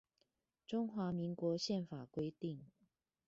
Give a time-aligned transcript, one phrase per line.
[0.65, 2.65] 中華民國憲法規定